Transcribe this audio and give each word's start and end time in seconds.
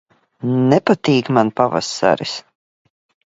Nepatīk 0.71 1.29
man 1.37 1.51
pavasaris. 1.61 2.35